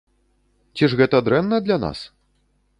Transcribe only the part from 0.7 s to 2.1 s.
Ці ж гэта дрэнна для нас?